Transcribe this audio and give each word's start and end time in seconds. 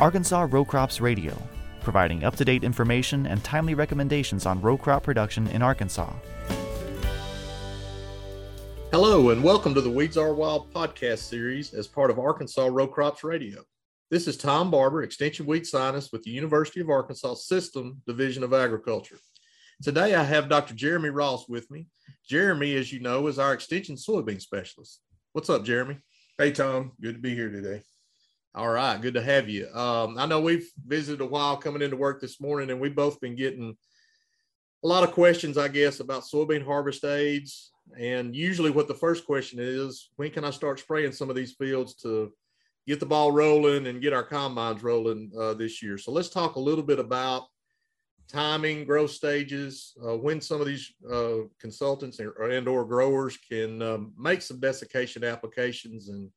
Arkansas 0.00 0.48
Row 0.50 0.64
Crops 0.64 1.00
Radio, 1.00 1.36
providing 1.80 2.24
up 2.24 2.34
to 2.36 2.44
date 2.44 2.64
information 2.64 3.26
and 3.26 3.44
timely 3.44 3.74
recommendations 3.74 4.46
on 4.46 4.60
row 4.60 4.76
crop 4.76 5.02
production 5.02 5.46
in 5.48 5.62
Arkansas. 5.62 6.12
Hello, 8.90 9.30
and 9.30 9.44
welcome 9.44 9.74
to 9.74 9.80
the 9.80 9.90
Weeds 9.90 10.16
Are 10.16 10.34
Wild 10.34 10.72
podcast 10.72 11.18
series 11.18 11.72
as 11.72 11.86
part 11.86 12.10
of 12.10 12.18
Arkansas 12.18 12.66
Row 12.66 12.88
Crops 12.88 13.22
Radio. 13.22 13.62
This 14.10 14.26
is 14.26 14.36
Tom 14.36 14.70
Barber, 14.70 15.02
Extension 15.02 15.46
Weed 15.46 15.66
Scientist 15.66 16.10
with 16.10 16.22
the 16.24 16.30
University 16.30 16.80
of 16.80 16.90
Arkansas 16.90 17.34
System 17.34 18.02
Division 18.06 18.42
of 18.42 18.52
Agriculture. 18.52 19.18
Today 19.82 20.14
I 20.14 20.24
have 20.24 20.48
Dr. 20.48 20.74
Jeremy 20.74 21.10
Ross 21.10 21.48
with 21.48 21.70
me. 21.70 21.86
Jeremy, 22.26 22.74
as 22.76 22.92
you 22.92 23.00
know, 23.00 23.26
is 23.26 23.38
our 23.38 23.52
Extension 23.52 23.96
Soybean 23.96 24.40
Specialist. 24.40 25.00
What's 25.32 25.50
up, 25.50 25.64
Jeremy? 25.64 25.98
Hey, 26.38 26.50
Tom. 26.50 26.92
Good 27.00 27.14
to 27.16 27.20
be 27.20 27.34
here 27.34 27.50
today. 27.50 27.82
All 28.54 28.68
right. 28.68 29.00
Good 29.00 29.14
to 29.14 29.22
have 29.22 29.48
you. 29.48 29.66
Um, 29.72 30.18
I 30.18 30.26
know 30.26 30.38
we've 30.38 30.70
visited 30.86 31.22
a 31.22 31.26
while 31.26 31.56
coming 31.56 31.80
into 31.80 31.96
work 31.96 32.20
this 32.20 32.38
morning, 32.38 32.70
and 32.70 32.78
we've 32.78 32.94
both 32.94 33.18
been 33.18 33.34
getting 33.34 33.74
a 34.84 34.86
lot 34.86 35.04
of 35.04 35.12
questions, 35.12 35.56
I 35.56 35.68
guess, 35.68 36.00
about 36.00 36.24
soybean 36.24 36.62
harvest 36.62 37.02
aids. 37.02 37.72
And 37.98 38.36
usually, 38.36 38.70
what 38.70 38.88
the 38.88 38.94
first 38.94 39.24
question 39.24 39.58
is 39.58 40.10
when 40.16 40.30
can 40.30 40.44
I 40.44 40.50
start 40.50 40.80
spraying 40.80 41.12
some 41.12 41.30
of 41.30 41.36
these 41.36 41.52
fields 41.52 41.94
to 42.02 42.30
get 42.86 43.00
the 43.00 43.06
ball 43.06 43.32
rolling 43.32 43.86
and 43.86 44.02
get 44.02 44.12
our 44.12 44.22
combines 44.22 44.82
rolling 44.82 45.32
uh, 45.38 45.54
this 45.54 45.82
year? 45.82 45.96
So, 45.96 46.12
let's 46.12 46.28
talk 46.28 46.56
a 46.56 46.60
little 46.60 46.84
bit 46.84 46.98
about 46.98 47.44
timing, 48.28 48.84
growth 48.84 49.12
stages, 49.12 49.94
uh, 50.06 50.18
when 50.18 50.42
some 50.42 50.60
of 50.60 50.66
these 50.66 50.92
uh, 51.10 51.44
consultants 51.58 52.18
and 52.18 52.68
or 52.68 52.84
growers 52.84 53.38
can 53.38 53.80
um, 53.80 54.12
make 54.18 54.42
some 54.42 54.60
desiccation 54.60 55.24
applications 55.24 56.10
and 56.10 56.30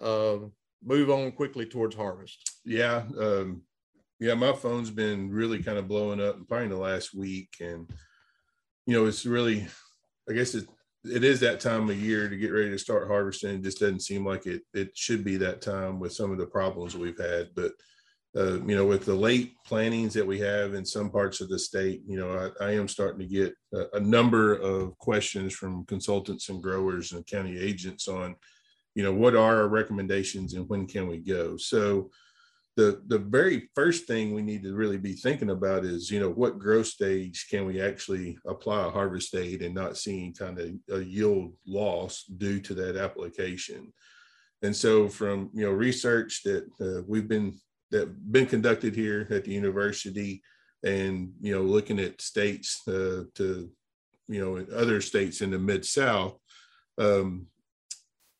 uh, 0.00 0.46
move 0.82 1.10
on 1.10 1.32
quickly 1.32 1.66
towards 1.66 1.94
harvest. 1.94 2.58
Yeah. 2.64 3.02
Um, 3.18 3.62
yeah. 4.18 4.34
My 4.34 4.52
phone's 4.52 4.90
been 4.90 5.30
really 5.30 5.62
kind 5.62 5.78
of 5.78 5.88
blowing 5.88 6.20
up 6.20 6.36
probably 6.48 6.64
in 6.64 6.70
the 6.70 6.76
last 6.76 7.14
week. 7.14 7.50
And, 7.60 7.90
you 8.86 8.94
know, 8.94 9.06
it's 9.06 9.26
really, 9.26 9.66
I 10.28 10.32
guess 10.32 10.54
it, 10.54 10.66
it 11.04 11.24
is 11.24 11.40
that 11.40 11.60
time 11.60 11.88
of 11.88 12.00
year 12.00 12.28
to 12.28 12.36
get 12.36 12.52
ready 12.52 12.70
to 12.70 12.78
start 12.78 13.08
harvesting. 13.08 13.56
It 13.56 13.62
just 13.62 13.80
doesn't 13.80 14.00
seem 14.00 14.24
like 14.24 14.46
it, 14.46 14.62
it 14.74 14.90
should 14.94 15.24
be 15.24 15.36
that 15.38 15.62
time 15.62 16.00
with 16.00 16.12
some 16.12 16.30
of 16.30 16.38
the 16.38 16.46
problems 16.46 16.96
we've 16.96 17.18
had. 17.18 17.48
But, 17.54 17.72
uh, 18.36 18.62
you 18.64 18.76
know, 18.76 18.86
with 18.86 19.04
the 19.04 19.14
late 19.14 19.54
plantings 19.66 20.14
that 20.14 20.26
we 20.26 20.38
have 20.40 20.74
in 20.74 20.84
some 20.84 21.10
parts 21.10 21.40
of 21.40 21.48
the 21.48 21.58
state, 21.58 22.02
you 22.06 22.18
know, 22.18 22.52
I, 22.60 22.66
I 22.66 22.70
am 22.72 22.86
starting 22.86 23.20
to 23.20 23.26
get 23.26 23.54
a, 23.74 23.96
a 23.96 24.00
number 24.00 24.54
of 24.54 24.96
questions 24.98 25.52
from 25.54 25.84
consultants 25.86 26.48
and 26.48 26.62
growers 26.62 27.12
and 27.12 27.26
county 27.26 27.58
agents 27.58 28.06
on, 28.06 28.36
you 28.94 29.02
know 29.02 29.12
what 29.12 29.36
are 29.36 29.56
our 29.56 29.68
recommendations 29.68 30.54
and 30.54 30.68
when 30.68 30.86
can 30.86 31.06
we 31.06 31.18
go? 31.18 31.56
So 31.56 32.10
the 32.76 33.02
the 33.08 33.18
very 33.18 33.68
first 33.74 34.06
thing 34.06 34.34
we 34.34 34.42
need 34.42 34.62
to 34.62 34.74
really 34.74 34.98
be 34.98 35.12
thinking 35.12 35.50
about 35.50 35.84
is 35.84 36.10
you 36.10 36.20
know 36.20 36.30
what 36.30 36.58
growth 36.58 36.86
stage 36.86 37.46
can 37.50 37.66
we 37.66 37.80
actually 37.80 38.38
apply 38.46 38.86
a 38.86 38.90
harvest 38.90 39.34
aid 39.34 39.62
and 39.62 39.74
not 39.74 39.96
seeing 39.96 40.32
kind 40.32 40.58
of 40.58 40.70
a 40.90 41.04
yield 41.04 41.52
loss 41.66 42.24
due 42.24 42.60
to 42.60 42.74
that 42.74 42.96
application? 42.96 43.92
And 44.62 44.74
so 44.74 45.08
from 45.08 45.50
you 45.52 45.66
know 45.66 45.72
research 45.72 46.42
that 46.44 46.66
uh, 46.80 47.02
we've 47.06 47.28
been 47.28 47.58
that 47.90 48.32
been 48.32 48.46
conducted 48.46 48.94
here 48.94 49.26
at 49.30 49.44
the 49.44 49.52
university 49.52 50.42
and 50.84 51.32
you 51.40 51.54
know 51.54 51.62
looking 51.62 51.98
at 51.98 52.20
states 52.20 52.80
uh, 52.88 53.24
to 53.34 53.70
you 54.28 54.40
know 54.40 54.64
other 54.74 55.00
states 55.00 55.40
in 55.40 55.50
the 55.50 55.58
mid 55.58 55.84
south 55.84 56.38
um, 56.98 57.46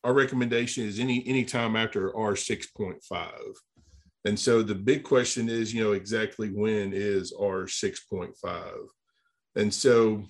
our 0.03 0.13
recommendation 0.13 0.85
is 0.85 0.99
any 0.99 1.23
any 1.27 1.45
time 1.45 1.75
after 1.75 2.15
R 2.15 2.35
six 2.35 2.67
point 2.67 3.03
five. 3.03 3.53
And 4.25 4.39
so 4.39 4.61
the 4.61 4.75
big 4.75 5.03
question 5.03 5.49
is, 5.49 5.73
you 5.73 5.83
know, 5.83 5.93
exactly 5.93 6.49
when 6.49 6.93
is 6.93 7.33
R 7.39 7.67
six 7.67 8.01
point 8.05 8.35
five? 8.37 8.81
And 9.55 9.73
so 9.73 10.23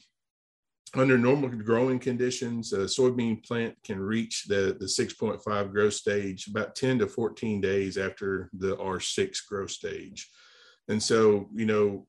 under 0.96 1.18
normal 1.18 1.50
growing 1.50 2.00
conditions, 2.00 2.74
a 2.74 2.80
soybean 2.80 3.46
plant 3.46 3.76
can 3.84 4.00
reach 4.00 4.46
the, 4.46 4.76
the 4.78 4.86
6.5 4.86 5.72
growth 5.72 5.94
stage 5.94 6.48
about 6.48 6.76
10 6.76 7.00
to 7.00 7.08
14 7.08 7.62
days 7.62 7.98
after 7.98 8.50
the 8.54 8.76
R6 8.76 9.38
growth 9.48 9.72
stage. 9.72 10.30
And 10.90 11.02
so, 11.02 11.48
you 11.54 11.66
know, 11.66 12.08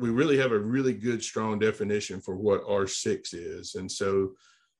we 0.00 0.10
really 0.10 0.36
have 0.38 0.50
a 0.50 0.58
really 0.58 0.94
good, 0.94 1.22
strong 1.22 1.60
definition 1.60 2.20
for 2.20 2.36
what 2.36 2.64
R6 2.64 3.34
is. 3.34 3.76
And 3.76 3.90
so 3.90 4.32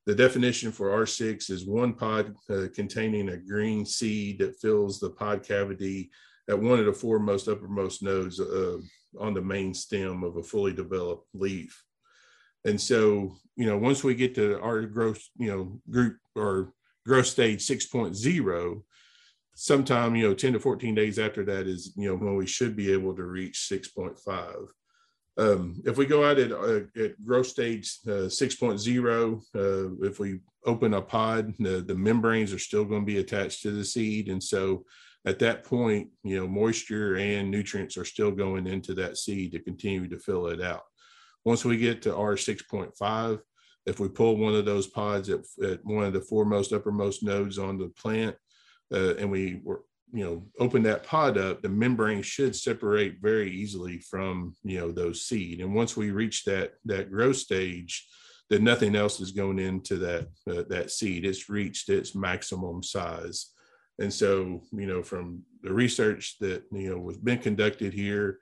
the 0.08 0.14
definition 0.14 0.72
for 0.72 0.88
R6 0.88 1.50
is 1.50 1.66
one 1.66 1.92
pod 1.92 2.34
uh, 2.48 2.68
containing 2.74 3.28
a 3.28 3.36
green 3.36 3.84
seed 3.84 4.38
that 4.38 4.58
fills 4.58 4.98
the 4.98 5.10
pod 5.10 5.42
cavity 5.42 6.10
at 6.48 6.58
one 6.58 6.78
of 6.78 6.86
the 6.86 6.94
four 6.94 7.18
most 7.18 7.46
uppermost 7.46 8.02
nodes 8.02 8.40
uh, 8.40 8.78
on 9.20 9.34
the 9.34 9.42
main 9.42 9.74
stem 9.74 10.24
of 10.24 10.38
a 10.38 10.42
fully 10.42 10.72
developed 10.72 11.26
leaf. 11.34 11.84
And 12.64 12.80
so, 12.80 13.36
you 13.54 13.66
know, 13.66 13.76
once 13.76 14.02
we 14.02 14.14
get 14.14 14.34
to 14.36 14.58
our 14.62 14.80
growth, 14.86 15.22
you 15.36 15.50
know, 15.50 15.78
group 15.90 16.16
or 16.34 16.72
growth 17.04 17.26
stage 17.26 17.66
6.0, 17.66 18.82
sometime, 19.56 20.16
you 20.16 20.26
know, 20.26 20.34
10 20.34 20.54
to 20.54 20.58
14 20.58 20.94
days 20.94 21.18
after 21.18 21.44
that 21.44 21.66
is, 21.66 21.92
you 21.96 22.08
know, 22.08 22.16
when 22.16 22.34
we 22.34 22.46
should 22.46 22.74
be 22.74 22.90
able 22.94 23.14
to 23.14 23.24
reach 23.24 23.68
6.5. 23.70 24.68
Um, 25.38 25.80
if 25.86 25.96
we 25.96 26.04
go 26.04 26.28
out 26.28 26.38
at, 26.38 26.50
uh, 26.50 26.80
at 27.00 27.24
growth 27.24 27.46
stage 27.46 27.98
uh, 28.08 28.26
6.0, 28.26 29.40
uh, 29.54 30.04
if 30.04 30.18
we 30.18 30.40
open 30.66 30.94
a 30.94 31.00
pod, 31.00 31.54
the, 31.60 31.80
the 31.80 31.94
membranes 31.94 32.52
are 32.52 32.58
still 32.58 32.84
going 32.84 33.02
to 33.02 33.06
be 33.06 33.18
attached 33.18 33.62
to 33.62 33.70
the 33.70 33.84
seed. 33.84 34.28
And 34.28 34.42
so 34.42 34.84
at 35.24 35.38
that 35.38 35.62
point, 35.62 36.08
you 36.24 36.36
know, 36.36 36.48
moisture 36.48 37.16
and 37.16 37.50
nutrients 37.50 37.96
are 37.96 38.04
still 38.04 38.32
going 38.32 38.66
into 38.66 38.94
that 38.94 39.16
seed 39.16 39.52
to 39.52 39.60
continue 39.60 40.08
to 40.08 40.18
fill 40.18 40.48
it 40.48 40.60
out. 40.60 40.82
Once 41.44 41.64
we 41.64 41.76
get 41.76 42.02
to 42.02 42.10
R6.5, 42.10 43.40
if 43.86 44.00
we 44.00 44.08
pull 44.08 44.36
one 44.36 44.54
of 44.54 44.64
those 44.64 44.88
pods 44.88 45.30
at, 45.30 45.40
at 45.62 45.84
one 45.84 46.04
of 46.04 46.12
the 46.12 46.20
foremost 46.20 46.72
uppermost 46.72 47.22
nodes 47.22 47.58
on 47.58 47.78
the 47.78 47.88
plant, 47.90 48.36
uh, 48.92 49.14
and 49.16 49.30
we 49.30 49.60
you 50.12 50.24
know 50.24 50.46
open 50.58 50.82
that 50.82 51.04
pod 51.04 51.36
up 51.36 51.60
the 51.60 51.68
membrane 51.68 52.22
should 52.22 52.56
separate 52.56 53.20
very 53.20 53.50
easily 53.50 53.98
from 53.98 54.56
you 54.64 54.78
know 54.78 54.90
those 54.90 55.26
seed. 55.26 55.60
And 55.60 55.74
once 55.74 55.96
we 55.96 56.10
reach 56.10 56.44
that 56.44 56.74
that 56.86 57.10
growth 57.10 57.36
stage 57.36 58.06
then 58.50 58.64
nothing 58.64 58.96
else 58.96 59.20
is 59.20 59.32
going 59.32 59.58
into 59.58 59.96
that 59.98 60.28
uh, 60.50 60.62
that 60.68 60.90
seed. 60.90 61.26
It's 61.26 61.50
reached 61.50 61.90
its 61.90 62.14
maximum 62.14 62.82
size. 62.82 63.52
And 63.98 64.12
so 64.12 64.62
you 64.72 64.86
know 64.86 65.02
from 65.02 65.42
the 65.62 65.72
research 65.72 66.36
that 66.40 66.64
you 66.72 66.90
know 66.90 66.98
was 66.98 67.18
been 67.18 67.38
conducted 67.38 67.92
here 67.92 68.38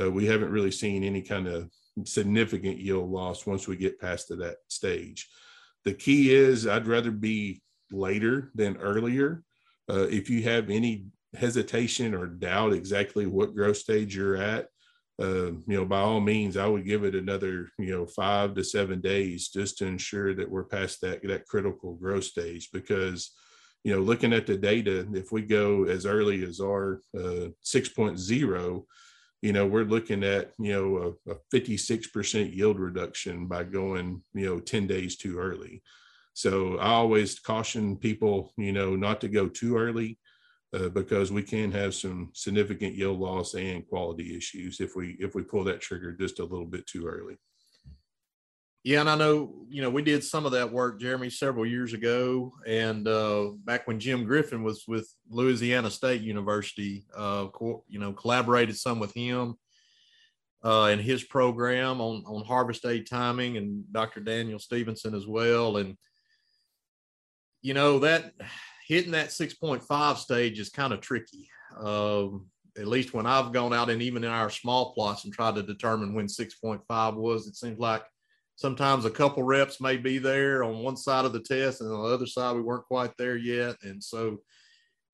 uh, 0.00 0.10
we 0.10 0.26
haven't 0.26 0.52
really 0.52 0.70
seen 0.70 1.02
any 1.02 1.22
kind 1.22 1.48
of 1.48 1.70
significant 2.04 2.78
yield 2.78 3.10
loss 3.10 3.44
once 3.46 3.66
we 3.66 3.76
get 3.76 4.00
past 4.00 4.28
to 4.28 4.36
that 4.36 4.58
stage. 4.68 5.28
The 5.84 5.94
key 5.94 6.34
is 6.34 6.66
i'd 6.66 6.86
rather 6.86 7.10
be 7.10 7.62
later 7.90 8.50
than 8.54 8.76
earlier 8.76 9.42
uh, 9.90 10.06
if 10.10 10.28
you 10.28 10.42
have 10.42 10.70
any 10.70 11.06
hesitation 11.36 12.14
or 12.14 12.26
doubt 12.26 12.72
exactly 12.72 13.26
what 13.26 13.54
growth 13.54 13.76
stage 13.76 14.16
you're 14.16 14.36
at, 14.36 14.68
uh, 15.20 15.50
you 15.50 15.64
know, 15.66 15.84
by 15.84 16.00
all 16.00 16.20
means, 16.20 16.56
I 16.56 16.66
would 16.66 16.84
give 16.84 17.02
it 17.02 17.14
another, 17.14 17.70
you 17.78 17.90
know, 17.90 18.06
five 18.06 18.54
to 18.54 18.62
seven 18.62 19.00
days 19.00 19.48
just 19.48 19.78
to 19.78 19.86
ensure 19.86 20.32
that 20.34 20.48
we're 20.48 20.64
past 20.64 21.00
that 21.00 21.22
that 21.24 21.46
critical 21.46 21.94
growth 21.94 22.24
stage. 22.24 22.70
Because, 22.72 23.32
you 23.82 23.92
know, 23.92 24.00
looking 24.00 24.32
at 24.32 24.46
the 24.46 24.56
data, 24.56 25.08
if 25.14 25.32
we 25.32 25.42
go 25.42 25.84
as 25.84 26.06
early 26.06 26.44
as 26.44 26.60
our 26.60 27.00
uh, 27.16 27.50
6.0, 27.64 28.84
you 29.42 29.52
know, 29.52 29.66
we're 29.66 29.84
looking 29.84 30.22
at, 30.22 30.52
you 30.58 30.72
know, 30.72 31.16
a, 31.26 31.32
a 31.32 31.36
56% 31.52 32.54
yield 32.54 32.78
reduction 32.78 33.46
by 33.46 33.64
going, 33.64 34.22
you 34.34 34.46
know, 34.46 34.60
10 34.60 34.86
days 34.86 35.16
too 35.16 35.38
early. 35.38 35.82
So 36.38 36.78
I 36.78 36.90
always 36.90 37.40
caution 37.40 37.96
people, 37.96 38.52
you 38.56 38.70
know, 38.70 38.94
not 38.94 39.20
to 39.22 39.28
go 39.28 39.48
too 39.48 39.76
early 39.76 40.20
uh, 40.72 40.88
because 40.88 41.32
we 41.32 41.42
can 41.42 41.72
have 41.72 41.96
some 41.96 42.30
significant 42.32 42.94
yield 42.94 43.18
loss 43.18 43.54
and 43.54 43.84
quality 43.88 44.36
issues 44.36 44.80
if 44.80 44.94
we 44.94 45.16
if 45.18 45.34
we 45.34 45.42
pull 45.42 45.64
that 45.64 45.80
trigger 45.80 46.12
just 46.12 46.38
a 46.38 46.44
little 46.44 46.64
bit 46.64 46.86
too 46.86 47.08
early. 47.08 47.34
Yeah, 48.84 49.00
and 49.00 49.10
I 49.10 49.16
know 49.16 49.52
you 49.68 49.82
know 49.82 49.90
we 49.90 50.00
did 50.00 50.22
some 50.22 50.46
of 50.46 50.52
that 50.52 50.70
work, 50.72 51.00
Jeremy, 51.00 51.28
several 51.28 51.66
years 51.66 51.92
ago, 51.92 52.52
and 52.64 53.08
uh, 53.08 53.50
back 53.64 53.88
when 53.88 53.98
Jim 53.98 54.24
Griffin 54.24 54.62
was 54.62 54.84
with 54.86 55.12
Louisiana 55.28 55.90
State 55.90 56.20
University, 56.20 57.04
uh, 57.16 57.48
co- 57.48 57.82
you 57.88 57.98
know, 57.98 58.12
collaborated 58.12 58.76
some 58.76 59.00
with 59.00 59.12
him 59.12 59.56
uh, 60.64 60.84
and 60.84 61.00
his 61.00 61.24
program 61.24 62.00
on 62.00 62.22
on 62.26 62.44
harvest 62.44 62.86
aid 62.86 63.08
timing, 63.08 63.56
and 63.56 63.92
Dr. 63.92 64.20
Daniel 64.20 64.60
Stephenson 64.60 65.16
as 65.16 65.26
well, 65.26 65.78
and 65.78 65.96
you 67.62 67.74
know 67.74 67.98
that 68.00 68.32
hitting 68.86 69.12
that 69.12 69.28
6.5 69.28 70.16
stage 70.16 70.58
is 70.58 70.70
kind 70.70 70.92
of 70.92 71.00
tricky. 71.00 71.48
Um, 71.78 72.46
at 72.78 72.86
least 72.86 73.12
when 73.12 73.26
I've 73.26 73.52
gone 73.52 73.74
out 73.74 73.90
and 73.90 74.00
even 74.00 74.24
in 74.24 74.30
our 74.30 74.50
small 74.50 74.94
plots 74.94 75.24
and 75.24 75.32
tried 75.32 75.56
to 75.56 75.62
determine 75.62 76.14
when 76.14 76.26
6.5 76.26 77.14
was, 77.16 77.46
it 77.46 77.56
seems 77.56 77.78
like 77.78 78.04
sometimes 78.56 79.04
a 79.04 79.10
couple 79.10 79.42
reps 79.42 79.80
may 79.80 79.96
be 79.96 80.18
there 80.18 80.64
on 80.64 80.82
one 80.82 80.96
side 80.96 81.24
of 81.24 81.32
the 81.32 81.40
test 81.40 81.80
and 81.80 81.92
on 81.92 82.02
the 82.02 82.14
other 82.14 82.26
side 82.26 82.56
we 82.56 82.62
weren't 82.62 82.84
quite 82.84 83.12
there 83.18 83.36
yet. 83.36 83.76
And 83.82 84.02
so 84.02 84.38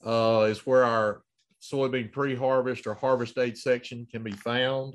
uh, 0.06 0.46
is 0.48 0.66
where 0.66 0.84
our 0.84 1.20
soybean 1.60 2.12
pre-harvest 2.12 2.86
or 2.86 2.94
harvest 2.94 3.36
aid 3.36 3.58
section 3.58 4.06
can 4.10 4.22
be 4.22 4.32
found. 4.32 4.94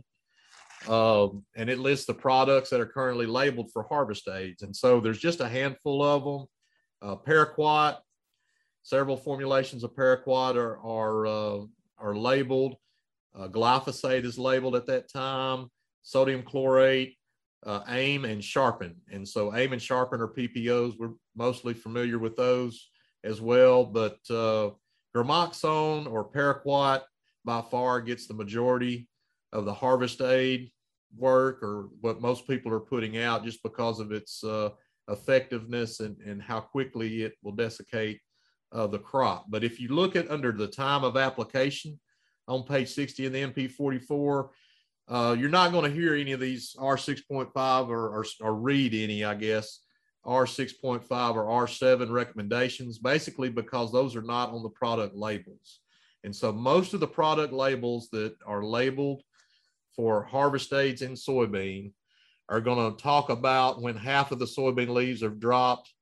Um, 0.87 1.45
and 1.55 1.69
it 1.69 1.79
lists 1.79 2.05
the 2.05 2.13
products 2.13 2.69
that 2.69 2.81
are 2.81 2.85
currently 2.85 3.25
labeled 3.25 3.71
for 3.71 3.83
harvest 3.83 4.27
aids. 4.27 4.63
And 4.63 4.75
so 4.75 4.99
there's 4.99 5.19
just 5.19 5.39
a 5.39 5.47
handful 5.47 6.03
of 6.03 6.23
them. 6.23 6.47
Uh, 7.01 7.15
paraquat, 7.15 7.97
several 8.81 9.17
formulations 9.17 9.83
of 9.83 9.95
paraquat 9.95 10.55
are, 10.55 10.79
are, 10.79 11.25
uh, 11.25 11.59
are 11.97 12.15
labeled. 12.15 12.75
Uh, 13.35 13.47
glyphosate 13.47 14.25
is 14.25 14.37
labeled 14.37 14.75
at 14.75 14.85
that 14.87 15.11
time, 15.11 15.67
sodium 16.01 16.43
chlorate, 16.43 17.15
uh, 17.65 17.81
AIM 17.87 18.25
and 18.25 18.43
Sharpen. 18.43 18.95
And 19.11 19.27
so 19.27 19.55
AIM 19.55 19.73
and 19.73 19.81
Sharpen 19.81 20.21
are 20.21 20.27
PPOs. 20.27 20.95
We're 20.99 21.13
mostly 21.35 21.73
familiar 21.73 22.19
with 22.19 22.35
those 22.35 22.89
as 23.23 23.41
well. 23.41 23.85
But 23.85 24.17
uh, 24.29 24.71
Gramoxone 25.15 26.11
or 26.11 26.29
Paraquat 26.29 27.01
by 27.45 27.61
far 27.61 28.01
gets 28.01 28.27
the 28.27 28.33
majority 28.33 29.07
of 29.51 29.65
the 29.65 29.73
harvest 29.73 30.21
aid 30.21 30.71
work 31.17 31.61
or 31.61 31.89
what 32.01 32.21
most 32.21 32.47
people 32.47 32.71
are 32.73 32.79
putting 32.79 33.17
out 33.17 33.43
just 33.43 33.61
because 33.63 33.99
of 33.99 34.11
its 34.11 34.43
uh, 34.43 34.69
effectiveness 35.09 35.99
and, 35.99 36.17
and 36.19 36.41
how 36.41 36.59
quickly 36.59 37.23
it 37.23 37.33
will 37.43 37.51
desiccate 37.51 38.19
uh, 38.71 38.87
the 38.87 38.99
crop. 38.99 39.45
But 39.49 39.63
if 39.63 39.79
you 39.79 39.89
look 39.89 40.15
at 40.15 40.31
under 40.31 40.51
the 40.51 40.67
time 40.67 41.03
of 41.03 41.17
application 41.17 41.99
on 42.47 42.63
page 42.63 42.89
60 42.89 43.25
in 43.25 43.33
the 43.33 43.43
MP44, 43.43 44.49
uh, 45.09 45.35
you're 45.37 45.49
not 45.49 45.71
going 45.71 45.89
to 45.89 45.97
hear 45.97 46.15
any 46.15 46.31
of 46.31 46.39
these 46.39 46.75
R6.5 46.79 47.89
or, 47.89 48.09
or, 48.09 48.25
or 48.41 48.55
read 48.55 48.93
any, 48.93 49.23
I 49.23 49.35
guess, 49.35 49.79
R6.5 50.25 51.35
or 51.35 51.67
R7 51.67 52.09
recommendations, 52.09 52.97
basically 52.97 53.49
because 53.49 53.91
those 53.91 54.15
are 54.15 54.21
not 54.21 54.51
on 54.51 54.63
the 54.63 54.69
product 54.69 55.15
labels. 55.15 55.81
And 56.23 56.33
so 56.33 56.53
most 56.53 56.93
of 56.93 57.01
the 57.01 57.07
product 57.07 57.51
labels 57.51 58.09
that 58.11 58.35
are 58.45 58.63
labeled 58.63 59.23
for 59.95 60.23
harvest 60.23 60.73
aids 60.73 61.01
in 61.01 61.13
soybean 61.13 61.91
are 62.49 62.61
going 62.61 62.91
to 62.91 63.01
talk 63.01 63.29
about 63.29 63.81
when 63.81 63.95
half 63.95 64.31
of 64.31 64.39
the 64.39 64.45
soybean 64.45 64.89
leaves 64.89 65.21
have 65.21 65.39
dropped 65.39 65.93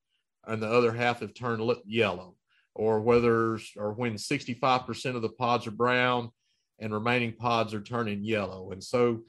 and 0.47 0.61
the 0.61 0.67
other 0.67 0.91
half 0.91 1.19
have 1.19 1.33
turned 1.33 1.61
yellow, 1.85 2.35
or 2.73 3.01
whether 3.01 3.59
or 3.77 3.93
when 3.93 4.15
65% 4.15 5.15
of 5.15 5.21
the 5.21 5.29
pods 5.29 5.67
are 5.67 5.71
brown 5.71 6.31
and 6.79 6.93
remaining 6.93 7.33
pods 7.33 7.73
are 7.73 7.81
turning 7.81 8.23
yellow. 8.23 8.71
And 8.71 8.83
so 8.83 9.21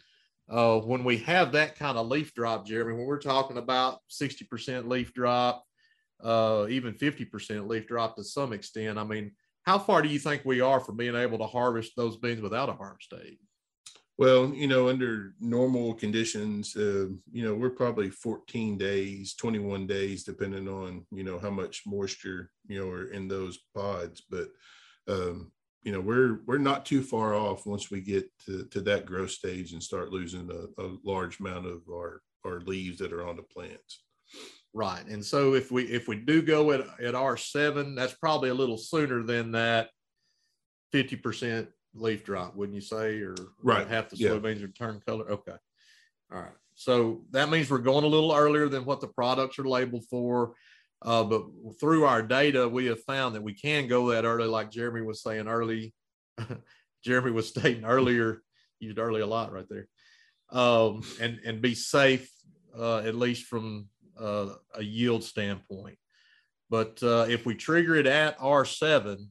uh, 0.50 0.78
when 0.80 1.04
we 1.04 1.18
have 1.18 1.52
that 1.52 1.76
kind 1.78 1.98
of 1.98 2.08
leaf 2.08 2.34
drop, 2.34 2.66
Jeremy, 2.66 2.94
when 2.94 3.06
we're 3.06 3.18
talking 3.18 3.58
about 3.58 3.98
60% 4.10 4.88
leaf 4.88 5.12
drop, 5.12 5.64
uh, 6.22 6.66
even 6.70 6.94
50% 6.94 7.68
leaf 7.68 7.86
drop 7.86 8.16
to 8.16 8.24
some 8.24 8.52
extent, 8.52 8.98
I 8.98 9.04
mean, 9.04 9.32
how 9.64 9.78
far 9.78 10.02
do 10.02 10.08
you 10.08 10.18
think 10.18 10.42
we 10.44 10.60
are 10.60 10.80
from 10.80 10.96
being 10.96 11.14
able 11.14 11.38
to 11.38 11.46
harvest 11.46 11.92
those 11.96 12.16
beans 12.16 12.40
without 12.40 12.68
a 12.68 12.72
harvest 12.72 13.12
aid? 13.24 13.38
Well, 14.22 14.54
you 14.54 14.68
know, 14.68 14.88
under 14.88 15.34
normal 15.40 15.94
conditions, 15.94 16.76
uh, 16.76 17.08
you 17.32 17.42
know, 17.42 17.56
we're 17.56 17.70
probably 17.70 18.08
14 18.08 18.78
days, 18.78 19.34
21 19.34 19.88
days, 19.88 20.22
depending 20.22 20.68
on, 20.68 21.04
you 21.10 21.24
know, 21.24 21.40
how 21.40 21.50
much 21.50 21.82
moisture, 21.86 22.48
you 22.68 22.78
know, 22.78 22.88
are 22.88 23.10
in 23.10 23.26
those 23.26 23.58
pods. 23.74 24.22
But, 24.30 24.46
um, 25.08 25.50
you 25.82 25.90
know 25.90 26.00
we're 26.00 26.42
we're 26.46 26.58
not 26.58 26.86
too 26.86 27.02
far 27.02 27.34
off 27.34 27.66
once 27.66 27.90
we 27.90 28.00
get 28.00 28.30
to, 28.46 28.64
to 28.66 28.80
that 28.82 29.04
growth 29.04 29.32
stage 29.32 29.72
and 29.72 29.82
start 29.82 30.12
losing 30.12 30.48
a, 30.48 30.80
a 30.80 30.96
large 31.04 31.40
amount 31.40 31.66
of 31.66 31.80
our 31.90 32.22
our 32.44 32.60
leaves 32.60 32.98
that 32.98 33.12
are 33.12 33.26
on 33.26 33.34
the 33.34 33.42
plants 33.42 34.04
right 34.72 35.04
and 35.08 35.24
so 35.24 35.54
if 35.54 35.72
we 35.72 35.82
if 35.86 36.06
we 36.06 36.14
do 36.14 36.40
go 36.40 36.70
at, 36.70 36.82
at 37.00 37.14
r7 37.14 37.96
that's 37.96 38.14
probably 38.14 38.50
a 38.50 38.54
little 38.54 38.78
sooner 38.78 39.24
than 39.24 39.50
that 39.50 39.88
50% 40.94 41.66
leaf 41.94 42.24
drop 42.24 42.56
wouldn't 42.56 42.74
you 42.74 42.80
say 42.80 43.20
or 43.20 43.34
right 43.62 43.86
half 43.86 44.08
the 44.08 44.16
soybeans 44.16 44.60
yeah. 44.60 44.64
are 44.64 44.68
turn 44.68 45.00
color 45.06 45.30
okay 45.30 45.56
all 46.32 46.40
right 46.40 46.52
so 46.74 47.22
that 47.30 47.50
means 47.50 47.70
we're 47.70 47.78
going 47.78 48.04
a 48.04 48.08
little 48.08 48.34
earlier 48.34 48.68
than 48.68 48.84
what 48.84 49.00
the 49.00 49.08
products 49.08 49.58
are 49.58 49.64
labeled 49.64 50.04
for 50.08 50.54
uh, 51.04 51.24
but 51.24 51.44
through 51.80 52.04
our 52.04 52.22
data, 52.22 52.68
we 52.68 52.86
have 52.86 53.02
found 53.02 53.34
that 53.34 53.42
we 53.42 53.54
can 53.54 53.88
go 53.88 54.10
that 54.10 54.24
early, 54.24 54.46
like 54.46 54.70
Jeremy 54.70 55.02
was 55.02 55.22
saying 55.22 55.48
early. 55.48 55.92
Jeremy 57.04 57.32
was 57.32 57.48
stating 57.48 57.84
earlier, 57.84 58.42
used 58.78 58.98
early 58.98 59.20
a 59.20 59.26
lot 59.26 59.52
right 59.52 59.66
there, 59.68 59.88
um, 60.50 61.02
and 61.20 61.40
and 61.44 61.60
be 61.60 61.74
safe 61.74 62.30
uh, 62.78 62.98
at 62.98 63.16
least 63.16 63.46
from 63.46 63.88
uh, 64.18 64.50
a 64.74 64.82
yield 64.82 65.24
standpoint. 65.24 65.98
But 66.70 67.02
uh, 67.02 67.26
if 67.28 67.44
we 67.44 67.56
trigger 67.56 67.96
it 67.96 68.06
at 68.06 68.38
R7, 68.38 69.26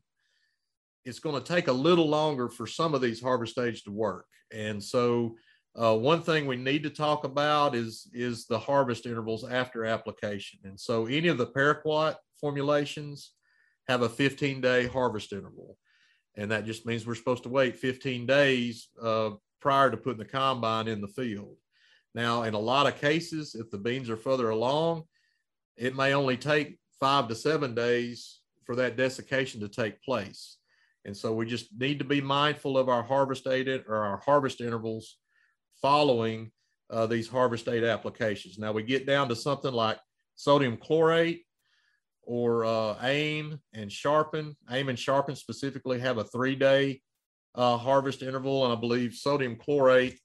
it's 1.06 1.20
going 1.20 1.42
to 1.42 1.54
take 1.54 1.68
a 1.68 1.74
little 1.74 2.08
longer 2.08 2.48
for 2.50 2.68
some 2.68 2.94
of 2.94 3.02
these 3.02 3.22
harvest 3.22 3.58
aids 3.58 3.82
to 3.84 3.92
work, 3.92 4.26
and 4.52 4.84
so 4.84 5.36
uh, 5.76 5.96
one 5.96 6.22
thing 6.22 6.46
we 6.46 6.58
need 6.58 6.84
to 6.84 6.90
talk 6.90 7.24
about 7.24 7.76
is, 7.76 8.10
is 8.14 8.46
the 8.46 8.60
harvest 8.60 9.06
intervals 9.06 9.50
after 9.50 9.86
application. 9.86 10.60
And 10.66 10.78
so 10.78 11.06
any 11.06 11.30
of 11.30 11.38
the 11.38 11.48
paraquat 11.48 12.16
formulations 12.40 13.32
have 13.88 14.02
a 14.02 14.10
15 14.10 14.60
day 14.60 14.88
harvest 14.88 15.32
interval. 15.32 15.78
And 16.36 16.52
that 16.52 16.66
just 16.66 16.86
means 16.86 17.06
we're 17.06 17.16
supposed 17.16 17.44
to 17.44 17.50
wait 17.50 17.78
15 17.78 18.26
days 18.26 18.90
uh, 19.02 19.32
prior 19.62 19.90
to 19.90 19.98
putting 19.98 20.20
the 20.20 20.26
combine 20.26 20.88
in 20.88 21.02
the 21.02 21.08
field. 21.08 21.56
Now, 22.14 22.44
in 22.44 22.54
a 22.54 22.60
lot 22.60 22.88
of 22.88 23.00
cases, 23.00 23.56
if 23.56 23.70
the 23.70 23.78
beans 23.78 24.10
are 24.10 24.18
further 24.18 24.50
along, 24.50 25.04
it 25.78 25.96
may 25.96 26.14
only 26.14 26.36
take 26.36 26.80
five 27.00 27.30
to 27.30 27.36
seven 27.36 27.74
days 27.74 28.40
for 28.66 28.76
that 28.76 28.98
desiccation 28.98 29.62
to 29.62 29.70
take 29.70 30.02
place. 30.04 30.58
And 31.06 31.16
so 31.16 31.34
we 31.34 31.46
just 31.46 31.68
need 31.78 32.00
to 32.00 32.06
be 32.06 32.22
mindful 32.22 32.78
of 32.78 32.90
our 32.90 33.04
harvest 33.04 33.44
data 33.44 33.84
or 33.88 33.98
our 33.98 34.18
harvest 34.18 34.62
intervals 34.62 35.18
following 35.82 36.52
uh, 36.90 37.08
these 37.08 37.28
harvest 37.28 37.68
aid 37.68 37.84
applications. 37.84 38.60
Now 38.60 38.72
we 38.72 38.84
get 38.84 39.08
down 39.08 39.30
to 39.30 39.36
something 39.36 39.74
like 39.74 39.98
sodium 40.36 40.78
chlorate 40.78 41.42
or 42.24 42.66
uh, 42.66 42.96
AIM 43.02 43.60
and 43.74 43.92
Sharpen. 43.92 44.56
AIM 44.70 44.90
and 44.90 45.00
Sharpen 45.00 45.36
specifically 45.36 46.00
have 46.00 46.18
a 46.18 46.24
three 46.24 46.56
day 46.56 47.02
uh, 47.56 47.78
harvest 47.78 48.22
interval, 48.22 48.66
and 48.66 48.74
I 48.74 48.80
believe 48.80 49.14
sodium 49.14 49.56
chlorate 49.56 50.20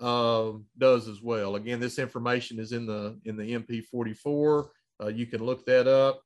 uh, 0.00 0.52
does 0.76 1.08
as 1.08 1.20
well. 1.22 1.56
Again, 1.56 1.80
this 1.80 1.98
information 1.98 2.58
is 2.58 2.72
in 2.72 2.86
the 2.86 3.18
in 3.24 3.36
the 3.36 3.58
MP44. 3.58 4.68
Uh, 5.00 5.06
you 5.08 5.26
can 5.26 5.44
look 5.44 5.66
that 5.66 5.86
up 5.86 6.22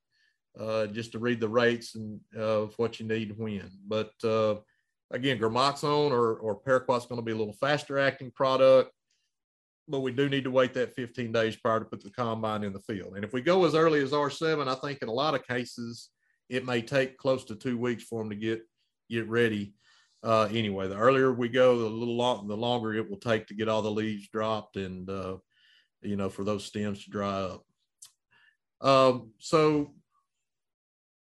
uh, 0.59 0.87
just 0.87 1.13
to 1.13 1.19
read 1.19 1.41
the 1.41 1.49
rates 1.49 1.95
and 1.95 2.21
of 2.37 2.75
what 2.77 3.01
you 3.01 3.07
need 3.07 3.35
when. 3.37 3.71
But 3.87 4.13
uh, 4.25 4.57
again, 5.11 5.39
Gramoxone 5.39 6.11
or, 6.11 6.37
or 6.37 6.61
Paraquat's 6.61 7.07
going 7.07 7.21
to 7.21 7.25
be 7.25 7.33
a 7.33 7.37
little 7.37 7.55
faster 7.55 7.99
acting 7.99 8.31
product, 8.31 8.91
but 9.89 10.01
we 10.01 10.13
do 10.13 10.29
need 10.29 10.45
to 10.45 10.51
wait 10.51 10.75
that 10.75 10.95
15 10.95 11.33
days 11.33 11.57
prior 11.57 11.81
to 11.81 11.85
put 11.85 12.03
the 12.03 12.11
combine 12.11 12.65
in 12.65 12.73
the 12.73 12.81
field. 12.81 13.15
And 13.15 13.25
if 13.25 13.33
we 13.33 13.41
go 13.41 13.65
as 13.65 13.75
early 13.75 14.03
as 14.03 14.13
R7, 14.13 14.69
I 14.69 14.75
think 14.77 15.03
in 15.03 15.09
a 15.09 15.13
lot 15.13 15.35
of 15.35 15.47
cases, 15.47 16.11
it 16.49 16.67
may 16.67 16.83
take 16.83 17.17
close 17.17 17.45
to 17.47 17.55
two 17.55 17.79
weeks 17.79 18.05
for 18.05 18.21
them 18.21 18.31
to 18.31 18.37
get 18.37 18.63
get 19.09 19.29
ready. 19.29 19.75
Uh, 20.23 20.49
anyway, 20.53 20.87
the 20.87 20.97
earlier 20.97 21.33
we 21.33 21.49
go, 21.49 21.79
the 21.79 21.87
little 21.87 22.17
long, 22.17 22.47
the 22.47 22.57
longer 22.57 22.95
it 22.95 23.09
will 23.09 23.19
take 23.19 23.47
to 23.47 23.55
get 23.55 23.69
all 23.69 23.83
the 23.83 23.91
leaves 23.91 24.29
dropped 24.29 24.77
and 24.77 25.09
uh, 25.11 25.37
you 26.03 26.17
know 26.17 26.29
for 26.29 26.45
those 26.45 26.65
stems 26.65 27.05
to 27.05 27.11
dry 27.11 27.41
up. 27.41 27.65
Um, 28.81 29.33
so 29.39 29.95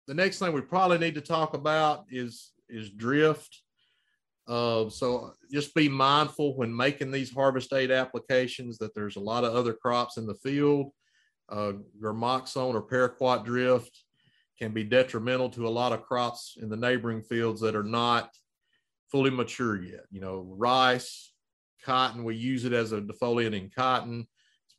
the 0.07 0.13
next 0.13 0.39
thing 0.39 0.53
we 0.53 0.61
probably 0.61 0.97
need 0.97 1.15
to 1.15 1.21
talk 1.21 1.53
about 1.53 2.05
is 2.09 2.51
is 2.69 2.89
drift. 2.89 3.61
Uh, 4.47 4.89
so 4.89 5.33
just 5.51 5.73
be 5.75 5.87
mindful 5.87 6.57
when 6.57 6.75
making 6.75 7.11
these 7.11 7.31
harvest 7.31 7.71
aid 7.73 7.91
applications 7.91 8.77
that 8.77 8.93
there's 8.95 9.15
a 9.15 9.19
lot 9.19 9.43
of 9.43 9.53
other 9.53 9.73
crops 9.73 10.17
in 10.17 10.25
the 10.25 10.35
field. 10.35 10.91
Uh, 11.49 11.73
or 12.03 12.87
paraquat 12.87 13.45
drift 13.45 14.03
can 14.57 14.71
be 14.71 14.83
detrimental 14.83 15.49
to 15.49 15.67
a 15.67 15.69
lot 15.69 15.91
of 15.91 16.03
crops 16.03 16.55
in 16.61 16.69
the 16.69 16.77
neighboring 16.77 17.21
fields 17.21 17.59
that 17.59 17.75
are 17.75 17.83
not 17.83 18.29
fully 19.11 19.29
mature 19.29 19.81
yet. 19.81 20.05
You 20.11 20.21
know, 20.21 20.45
rice, 20.47 21.33
cotton, 21.83 22.23
we 22.23 22.35
use 22.35 22.63
it 22.63 22.73
as 22.73 22.91
a 22.91 23.01
defoliant 23.01 23.55
in 23.55 23.69
cotton, 23.69 24.27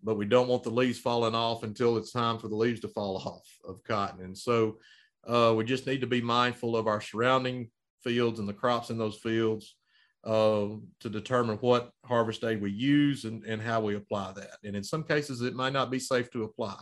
but 0.03 0.17
we 0.17 0.25
don't 0.25 0.49
want 0.49 0.63
the 0.63 0.71
leaves 0.71 0.99
falling 0.99 1.35
off 1.35 1.63
until 1.63 1.97
it's 1.97 2.13
time 2.13 2.39
for 2.39 2.49
the 2.49 2.57
leaves 2.57 2.81
to 2.81 2.89
fall 2.89 3.17
off 3.27 3.49
of 3.69 3.83
cotton. 3.85 4.25
And 4.25 4.37
so 4.37 4.79
uh, 5.27 5.55
we 5.57 5.65
just 5.65 5.87
need 5.87 6.01
to 6.01 6.07
be 6.07 6.21
mindful 6.21 6.77
of 6.77 6.87
our 6.87 7.01
surrounding 7.01 7.71
fields 8.03 8.39
and 8.39 8.49
the 8.49 8.53
crops 8.53 8.91
in 8.91 8.99
those 8.99 9.19
fields 9.19 9.77
uh, 10.25 10.69
to 11.01 11.09
determine 11.11 11.57
what 11.59 11.91
harvest 12.05 12.45
aid 12.45 12.61
we 12.61 12.71
use 12.71 13.25
and, 13.25 13.45
and 13.45 13.61
how 13.61 13.81
we 13.81 13.97
apply 13.97 14.33
that. 14.33 14.59
And 14.65 14.77
in 14.77 14.85
some 14.85 15.03
cases, 15.03 15.41
it 15.43 15.55
might 15.55 15.73
not 15.73 15.91
be 15.91 15.99
safe 15.99 16.31
to 16.33 16.45
apply. 16.45 16.77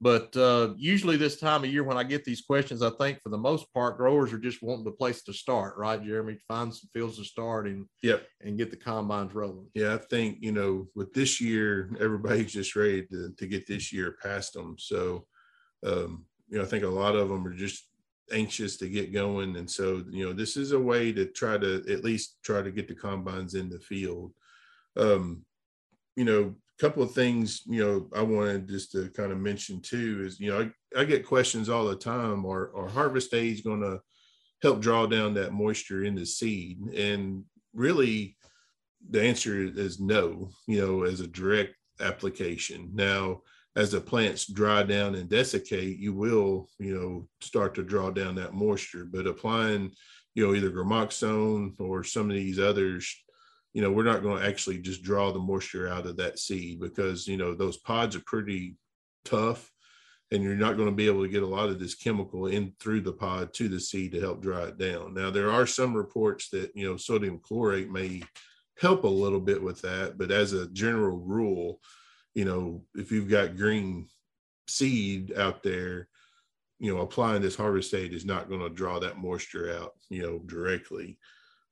But 0.00 0.36
uh, 0.36 0.74
usually, 0.76 1.16
this 1.16 1.38
time 1.38 1.64
of 1.64 1.72
year, 1.72 1.84
when 1.84 1.96
I 1.96 2.02
get 2.02 2.24
these 2.24 2.42
questions, 2.42 2.82
I 2.82 2.90
think 2.90 3.22
for 3.22 3.30
the 3.30 3.38
most 3.38 3.72
part, 3.72 3.96
growers 3.96 4.32
are 4.32 4.38
just 4.38 4.62
wanting 4.62 4.84
the 4.84 4.90
place 4.90 5.22
to 5.22 5.32
start, 5.32 5.78
right, 5.78 6.02
Jeremy? 6.02 6.36
Find 6.46 6.74
some 6.74 6.90
fields 6.92 7.16
to 7.16 7.24
start 7.24 7.66
and 7.66 7.86
yep. 8.02 8.26
and 8.42 8.58
get 8.58 8.70
the 8.70 8.76
combines 8.76 9.34
rolling. 9.34 9.68
Yeah, 9.72 9.94
I 9.94 9.98
think 9.98 10.38
you 10.40 10.52
know 10.52 10.88
with 10.94 11.14
this 11.14 11.40
year, 11.40 11.90
everybody's 12.00 12.52
just 12.52 12.76
ready 12.76 13.06
to, 13.06 13.32
to 13.38 13.46
get 13.46 13.66
this 13.66 13.92
year 13.92 14.16
past 14.22 14.52
them. 14.52 14.76
So, 14.78 15.26
um, 15.86 16.26
you 16.48 16.58
know, 16.58 16.64
I 16.64 16.66
think 16.66 16.84
a 16.84 16.88
lot 16.88 17.16
of 17.16 17.28
them 17.28 17.46
are 17.46 17.54
just 17.54 17.88
anxious 18.32 18.76
to 18.78 18.88
get 18.88 19.12
going. 19.12 19.56
And 19.56 19.70
so, 19.70 20.04
you 20.10 20.24
know, 20.26 20.32
this 20.32 20.56
is 20.56 20.72
a 20.72 20.78
way 20.78 21.12
to 21.12 21.26
try 21.26 21.58
to 21.58 21.84
at 21.90 22.04
least 22.04 22.38
try 22.42 22.62
to 22.62 22.70
get 22.70 22.88
the 22.88 22.94
combines 22.94 23.54
in 23.54 23.68
the 23.68 23.80
field. 23.80 24.32
Um, 24.96 25.44
you 26.16 26.24
know, 26.24 26.54
a 26.78 26.80
couple 26.80 27.02
of 27.02 27.12
things, 27.12 27.62
you 27.66 27.84
know, 27.84 28.08
I 28.14 28.22
wanted 28.22 28.68
just 28.68 28.92
to 28.92 29.10
kind 29.10 29.32
of 29.32 29.38
mention 29.38 29.80
too 29.80 30.22
is, 30.24 30.40
you 30.40 30.50
know, 30.50 30.70
I, 30.96 31.00
I 31.00 31.04
get 31.04 31.26
questions 31.26 31.68
all 31.68 31.84
the 31.84 31.96
time 31.96 32.46
are, 32.46 32.74
are 32.76 32.88
harvest 32.88 33.34
aids 33.34 33.60
going 33.60 33.80
to 33.80 34.00
help 34.62 34.80
draw 34.80 35.06
down 35.06 35.34
that 35.34 35.52
moisture 35.52 36.04
in 36.04 36.14
the 36.14 36.24
seed? 36.24 36.80
And 36.94 37.44
really, 37.74 38.36
the 39.10 39.22
answer 39.22 39.64
is 39.64 40.00
no, 40.00 40.50
you 40.66 40.80
know, 40.80 41.02
as 41.02 41.20
a 41.20 41.26
direct 41.26 41.74
application. 42.00 42.90
Now, 42.94 43.42
as 43.76 43.90
the 43.90 44.00
plants 44.00 44.46
dry 44.46 44.82
down 44.82 45.14
and 45.14 45.28
desiccate, 45.28 45.98
you 45.98 46.12
will, 46.12 46.68
you 46.78 46.94
know, 46.94 47.28
start 47.40 47.74
to 47.74 47.82
draw 47.82 48.10
down 48.10 48.36
that 48.36 48.54
moisture. 48.54 49.04
But 49.04 49.26
applying, 49.26 49.92
you 50.34 50.46
know, 50.46 50.54
either 50.54 50.70
gramoxone 50.70 51.78
or 51.80 52.04
some 52.04 52.30
of 52.30 52.36
these 52.36 52.60
others, 52.60 53.14
you 53.72 53.82
know, 53.82 53.90
we're 53.90 54.04
not 54.04 54.22
going 54.22 54.40
to 54.40 54.48
actually 54.48 54.78
just 54.78 55.02
draw 55.02 55.32
the 55.32 55.40
moisture 55.40 55.88
out 55.88 56.06
of 56.06 56.16
that 56.18 56.38
seed 56.38 56.80
because, 56.80 57.26
you 57.26 57.36
know, 57.36 57.54
those 57.54 57.76
pods 57.78 58.14
are 58.14 58.22
pretty 58.24 58.76
tough 59.24 59.70
and 60.30 60.42
you're 60.42 60.54
not 60.54 60.76
going 60.76 60.88
to 60.88 60.94
be 60.94 61.06
able 61.06 61.22
to 61.22 61.28
get 61.28 61.42
a 61.42 61.46
lot 61.46 61.68
of 61.68 61.78
this 61.78 61.94
chemical 61.94 62.46
in 62.46 62.72
through 62.80 63.00
the 63.00 63.12
pod 63.12 63.52
to 63.54 63.68
the 63.68 63.80
seed 63.80 64.12
to 64.12 64.20
help 64.20 64.40
dry 64.40 64.62
it 64.62 64.78
down. 64.78 65.14
Now, 65.14 65.30
there 65.30 65.50
are 65.50 65.66
some 65.66 65.94
reports 65.94 66.48
that, 66.50 66.70
you 66.74 66.88
know, 66.88 66.96
sodium 66.96 67.40
chlorate 67.40 67.90
may 67.90 68.22
help 68.80 69.04
a 69.04 69.08
little 69.08 69.40
bit 69.40 69.62
with 69.62 69.82
that, 69.82 70.16
but 70.16 70.30
as 70.30 70.52
a 70.52 70.68
general 70.68 71.18
rule, 71.18 71.80
you 72.34 72.44
know, 72.44 72.82
if 72.94 73.10
you've 73.12 73.28
got 73.28 73.56
green 73.56 74.08
seed 74.68 75.32
out 75.36 75.62
there, 75.62 76.08
you 76.78 76.94
know, 76.94 77.00
applying 77.00 77.40
this 77.40 77.56
harvest 77.56 77.94
aid 77.94 78.12
is 78.12 78.24
not 78.24 78.48
going 78.48 78.60
to 78.60 78.68
draw 78.68 78.98
that 78.98 79.18
moisture 79.18 79.72
out, 79.78 79.92
you 80.10 80.22
know, 80.22 80.40
directly. 80.46 81.18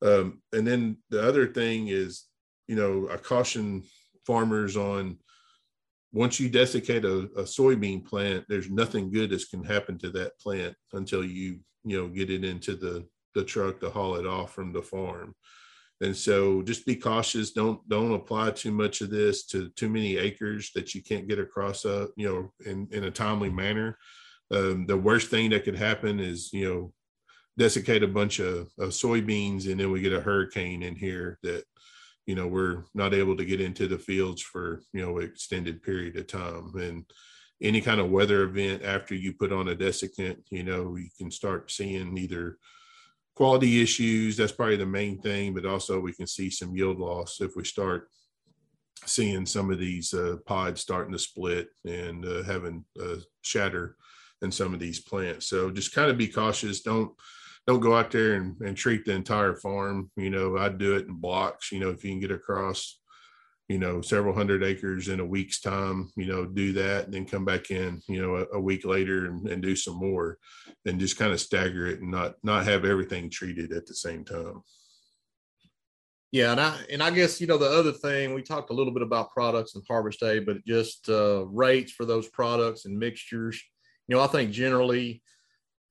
Um, 0.00 0.40
and 0.52 0.66
then 0.66 0.99
the 1.11 1.23
other 1.23 1.47
thing 1.47 1.88
is, 1.88 2.25
you 2.69 2.76
know, 2.76 3.09
I 3.12 3.16
caution 3.16 3.83
farmers 4.26 4.76
on 4.76 5.19
once 6.12 6.38
you 6.38 6.49
desiccate 6.49 7.04
a, 7.04 7.21
a 7.37 7.42
soybean 7.42 8.04
plant, 8.04 8.45
there's 8.49 8.71
nothing 8.71 9.11
good 9.11 9.31
that 9.31 9.42
can 9.50 9.64
happen 9.64 9.99
to 9.99 10.11
that 10.11 10.38
plant 10.38 10.75
until 10.92 11.25
you, 11.25 11.59
you 11.85 12.00
know, 12.00 12.09
get 12.09 12.31
it 12.31 12.45
into 12.45 12.76
the 12.76 13.07
the 13.35 13.42
truck 13.42 13.81
to 13.81 13.88
haul 13.88 14.16
it 14.16 14.26
off 14.26 14.52
from 14.52 14.73
the 14.73 14.83
farm 14.83 15.35
and 16.02 16.16
so 16.16 16.62
just 16.62 16.85
be 16.85 16.97
cautious. 16.97 17.52
Don't 17.52 17.88
don't 17.88 18.12
apply 18.12 18.50
too 18.50 18.73
much 18.73 19.00
of 19.00 19.11
this 19.11 19.47
to 19.47 19.68
too 19.71 19.88
many 19.88 20.16
acres 20.18 20.73
that 20.75 20.94
you 20.94 21.02
can't 21.02 21.28
get 21.28 21.38
across 21.38 21.85
a 21.85 22.09
you 22.16 22.28
know 22.28 22.52
in, 22.68 22.88
in 22.90 23.04
a 23.04 23.11
timely 23.11 23.50
manner. 23.50 23.97
Um, 24.50 24.85
the 24.87 24.97
worst 24.97 25.30
thing 25.30 25.50
that 25.50 25.64
could 25.64 25.76
happen 25.76 26.18
is 26.18 26.52
you 26.52 26.68
know 26.68 26.92
desiccate 27.56 28.02
a 28.02 28.09
bunch 28.09 28.40
of, 28.40 28.68
of 28.80 28.90
soybeans 28.90 29.71
and 29.71 29.78
then 29.78 29.92
we 29.92 30.00
get 30.00 30.12
a 30.12 30.21
hurricane 30.21 30.82
in 30.82 30.97
here 30.97 31.38
that 31.44 31.62
you 32.26 32.35
know 32.35 32.49
we're 32.49 32.82
not 32.94 33.14
able 33.14 33.37
to 33.37 33.44
get 33.44 33.61
into 33.61 33.87
the 33.87 33.99
fields 33.99 34.42
for 34.42 34.82
you 34.92 35.00
know 35.00 35.18
extended 35.18 35.85
period 35.85 36.16
of 36.16 36.26
time. 36.26 36.73
And 36.75 37.04
any 37.62 37.80
kind 37.80 38.00
of 38.00 38.11
weather 38.11 38.42
event 38.42 38.82
after 38.82 39.14
you 39.14 39.35
put 39.35 39.52
on 39.52 39.68
a 39.68 39.76
desiccant 39.76 40.38
you 40.50 40.64
know 40.64 40.97
you 40.97 41.11
can 41.16 41.30
start 41.30 41.71
seeing 41.71 42.18
either 42.18 42.59
quality 43.42 43.82
issues 43.82 44.37
that's 44.37 44.52
probably 44.52 44.76
the 44.76 44.87
main 44.87 45.20
thing 45.20 45.52
but 45.52 45.66
also 45.66 45.99
we 45.99 46.12
can 46.12 46.28
see 46.28 46.49
some 46.49 46.76
yield 46.76 47.00
loss 47.00 47.40
if 47.40 47.56
we 47.56 47.64
start 47.64 48.08
seeing 49.04 49.44
some 49.44 49.68
of 49.68 49.80
these 49.80 50.14
uh, 50.14 50.37
pods 50.46 50.80
starting 50.80 51.12
to 51.12 51.18
split 51.18 51.68
and 51.84 52.25
uh, 52.25 52.44
having 52.44 52.84
uh, 53.02 53.16
shatter 53.42 53.96
in 54.42 54.50
some 54.52 54.72
of 54.72 54.78
these 54.80 55.00
plants. 55.00 55.46
So 55.46 55.70
just 55.70 55.92
kind 55.92 56.08
of 56.11 56.18
be 56.18 56.28
cautious. 56.28 56.82
Don't 56.82 57.12
don't 57.66 57.80
go 57.80 57.96
out 57.96 58.11
there 58.12 58.34
and, 58.34 58.61
and 58.61 58.76
treat 58.76 59.04
the 59.04 59.12
entire 59.12 59.54
farm. 59.54 60.11
You 60.16 60.30
know 60.30 60.56
i 60.56 60.68
do 60.68 60.96
it 60.96 61.06
in 61.06 61.14
blocks 61.14 61.72
you 61.72 61.80
know 61.80 61.90
if 61.90 62.04
you 62.04 62.11
can 62.11 62.20
get 62.20 62.30
across 62.30 63.00
you 63.69 63.78
know 63.78 64.00
several 64.00 64.35
hundred 64.35 64.62
acres 64.62 65.09
in 65.09 65.21
a 65.21 65.25
week's 65.25 65.61
time 65.61 66.11
you 66.16 66.26
know 66.26 66.45
do 66.45 66.73
that 66.73 67.04
and 67.04 67.14
then 67.14 67.25
come 67.25 67.45
back 67.45 67.71
in 67.71 68.00
you 68.09 68.21
know 68.21 68.37
a, 68.37 68.57
a 68.57 68.61
week 68.61 68.85
later 68.85 69.26
and, 69.26 69.49
and, 69.49 69.62
do 69.62 69.76
some 69.76 69.97
more 69.97 70.38
and 70.85 70.99
just 70.99 71.16
kind 71.16 71.33
of 71.33 71.40
stagger 71.40 71.87
it 71.87 72.00
and 72.00 72.11
not 72.11 72.35
not 72.42 72.64
have 72.64 72.85
everything 72.85 73.31
treated 73.31 73.73
at 73.73 73.87
the 73.87 73.95
same 73.95 74.25
time. 74.25 74.62
Yeah 76.33 76.52
and 76.52 76.61
i 76.61 76.76
and 76.90 77.02
i 77.02 77.11
guess 77.11 77.40
you 77.40 77.47
know 77.47 77.59
the 77.59 77.71
other 77.71 77.92
thing 77.92 78.35
we 78.35 78.42
talked 78.42 78.71
a 78.71 78.75
little 78.75 78.92
bit 78.92 79.02
about 79.02 79.33
products 79.33 79.75
and 79.75 79.85
harvest 79.87 80.23
aid 80.23 80.47
but 80.47 80.64
just 80.66 81.09
uh, 81.09 81.47
rates 81.47 81.92
for 81.92 82.04
those 82.04 82.28
products 82.28 82.85
and 82.85 82.99
mixtures. 82.99 83.62
You 84.09 84.16
know 84.16 84.23
i 84.23 84.26
think 84.26 84.50
generally 84.50 85.23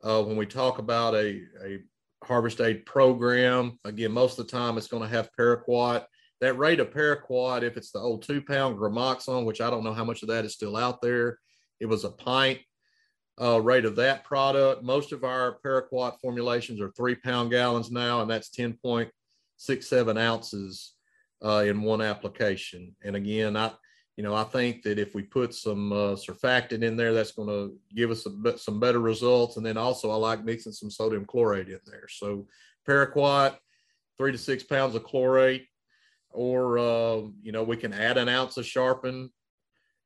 uh, 0.03 0.21
when 0.23 0.35
we 0.35 0.45
talk 0.45 0.79
about 0.79 1.15
a, 1.15 1.41
a 1.63 1.79
harvest 2.23 2.59
aid 2.59 2.85
program 2.85 3.79
again 3.85 4.11
most 4.11 4.37
of 4.37 4.45
the 4.45 4.51
time 4.51 4.77
it's 4.77 4.87
going 4.87 5.03
to 5.03 5.15
have 5.15 5.29
paraquat 5.37 6.05
that 6.41 6.57
rate 6.57 6.79
of 6.79 6.89
paraquat, 6.89 7.61
if 7.61 7.77
it's 7.77 7.91
the 7.91 7.99
old 7.99 8.23
two 8.23 8.41
pound 8.41 8.77
gramoxone, 8.77 9.45
which 9.45 9.61
I 9.61 9.69
don't 9.69 9.83
know 9.83 9.93
how 9.93 10.03
much 10.03 10.23
of 10.23 10.29
that 10.29 10.43
is 10.43 10.53
still 10.53 10.75
out 10.75 11.01
there, 11.01 11.37
it 11.79 11.85
was 11.85 12.03
a 12.03 12.09
pint 12.09 12.59
uh, 13.39 13.61
rate 13.61 13.85
of 13.85 13.95
that 13.97 14.23
product. 14.23 14.83
Most 14.83 15.11
of 15.11 15.23
our 15.23 15.59
paraquat 15.63 16.19
formulations 16.19 16.81
are 16.81 16.91
three 16.91 17.15
pound 17.15 17.51
gallons 17.51 17.91
now, 17.91 18.21
and 18.21 18.29
that's 18.29 18.49
10.67 18.49 20.19
ounces 20.19 20.93
uh, 21.45 21.63
in 21.65 21.81
one 21.83 22.01
application. 22.01 22.95
And 23.03 23.15
again, 23.15 23.55
I, 23.55 23.71
you 24.17 24.23
know, 24.23 24.33
I 24.33 24.43
think 24.43 24.81
that 24.83 24.99
if 24.99 25.13
we 25.13 25.21
put 25.21 25.53
some 25.53 25.91
uh, 25.91 26.15
surfactant 26.15 26.83
in 26.83 26.97
there, 26.97 27.13
that's 27.13 27.31
going 27.31 27.49
to 27.49 27.75
give 27.95 28.09
us 28.09 28.25
a, 28.25 28.57
some 28.57 28.79
better 28.79 28.99
results. 28.99 29.57
And 29.57 29.65
then 29.65 29.77
also, 29.77 30.09
I 30.09 30.15
like 30.15 30.43
mixing 30.43 30.73
some 30.73 30.91
sodium 30.91 31.25
chlorate 31.25 31.69
in 31.69 31.79
there. 31.85 32.07
So, 32.09 32.47
paraquat, 32.87 33.57
three 34.17 34.31
to 34.31 34.37
six 34.37 34.63
pounds 34.63 34.95
of 34.95 35.03
chlorate 35.03 35.67
or 36.33 36.79
uh, 36.79 37.21
you 37.41 37.51
know 37.51 37.63
we 37.63 37.77
can 37.77 37.93
add 37.93 38.17
an 38.17 38.29
ounce 38.29 38.57
of 38.57 38.65
sharpen 38.65 39.29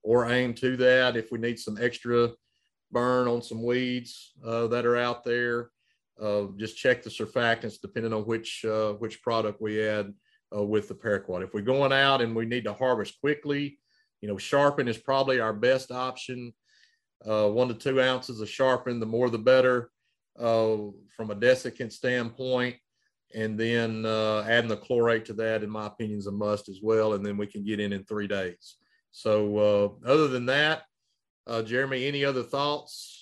or 0.04 0.32
aim 0.32 0.54
to 0.54 0.78
that 0.78 1.18
if 1.18 1.32
we 1.32 1.40
need 1.40 1.60
some 1.60 1.78
extra 1.82 2.30
burn 2.92 3.28
on 3.28 3.42
some 3.42 3.64
weeds 3.64 4.34
uh, 4.46 4.68
that 4.68 4.86
are 4.86 4.98
out 4.98 5.24
there. 5.24 5.72
Uh, 6.22 6.46
just 6.56 6.78
check 6.78 7.04
the 7.04 7.10
surfactants 7.10 7.82
depending 7.82 8.14
on 8.14 8.24
which 8.24 8.64
uh, 8.66 8.94
which 8.94 9.22
product 9.22 9.62
we 9.62 9.86
add 9.86 10.14
uh, 10.56 10.64
with 10.64 10.88
the 10.88 10.96
paraquat. 10.96 11.44
If 11.44 11.54
we're 11.54 11.62
going 11.62 11.92
out 11.92 12.22
and 12.22 12.36
we 12.36 12.46
need 12.46 12.64
to 12.66 12.74
harvest 12.74 13.20
quickly, 13.20 13.80
you 14.22 14.30
know, 14.30 14.38
sharpen 14.38 14.88
is 14.88 14.98
probably 14.98 15.40
our 15.40 15.54
best 15.54 15.92
option. 15.92 16.54
Uh, 17.26 17.50
one 17.50 17.68
to 17.68 17.74
two 17.74 18.02
ounces 18.02 18.40
of 18.40 18.50
sharpen, 18.50 19.00
the 19.00 19.06
more 19.06 19.30
the 19.30 19.38
better 19.38 19.90
uh, 20.40 20.78
from 21.16 21.32
a 21.32 21.36
desiccant 21.36 21.92
standpoint. 21.92 22.76
And 23.34 23.60
then 23.60 24.06
adding 24.06 24.70
the 24.70 24.78
chlorate 24.78 25.26
to 25.26 25.34
that, 25.34 25.64
in 25.64 25.70
my 25.70 25.88
opinion, 25.88 26.20
is 26.20 26.28
a 26.28 26.32
must 26.32 26.70
as 26.70 26.80
well. 26.82 27.14
And 27.14 27.26
then 27.26 27.38
we 27.38 27.48
can 27.48 27.64
get 27.64 27.80
in 27.80 27.92
in 27.92 28.04
three 28.06 28.28
days. 28.28 28.78
So 29.12 29.98
other 30.06 30.28
than 30.28 30.46
that, 30.48 30.84
Jeremy, 31.66 32.06
any 32.06 32.24
other 32.24 32.44
thoughts 32.44 33.22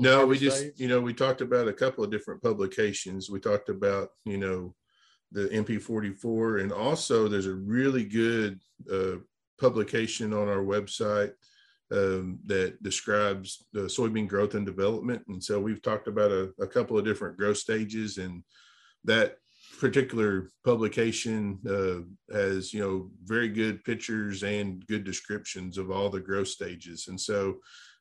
no 0.00 0.24
we 0.24 0.38
just 0.38 0.78
you 0.80 0.88
know 0.88 1.00
we 1.00 1.12
talked 1.12 1.40
about 1.40 1.68
a 1.68 1.72
couple 1.72 2.02
of 2.02 2.10
different 2.10 2.42
publications 2.42 3.28
we 3.28 3.38
talked 3.38 3.68
about 3.68 4.08
you 4.24 4.38
know 4.38 4.74
the 5.34 5.48
MP44, 5.48 6.62
and 6.62 6.72
also 6.72 7.26
there's 7.26 7.46
a 7.46 7.54
really 7.54 8.04
good 8.04 8.60
uh, 8.92 9.16
publication 9.58 10.32
on 10.32 10.48
our 10.48 10.62
website 10.62 11.32
um, 11.90 12.38
that 12.46 12.80
describes 12.84 13.66
the 13.72 13.80
soybean 13.80 14.28
growth 14.28 14.54
and 14.54 14.64
development 14.64 15.22
and 15.28 15.42
so 15.42 15.60
we've 15.60 15.82
talked 15.82 16.06
about 16.06 16.30
a, 16.30 16.52
a 16.60 16.66
couple 16.66 16.96
of 16.96 17.04
different 17.04 17.36
growth 17.36 17.58
stages 17.58 18.18
and 18.18 18.42
that 19.04 19.36
particular 19.78 20.48
publication 20.64 21.58
uh, 21.68 22.34
has 22.34 22.72
you 22.72 22.80
know 22.80 23.10
very 23.24 23.48
good 23.48 23.84
pictures 23.84 24.42
and 24.42 24.86
good 24.86 25.04
descriptions 25.04 25.78
of 25.78 25.90
all 25.90 26.08
the 26.08 26.20
growth 26.20 26.48
stages 26.48 27.06
and 27.08 27.20
so 27.20 27.56